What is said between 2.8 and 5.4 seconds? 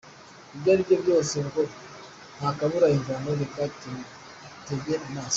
imvano reka tubitege amaso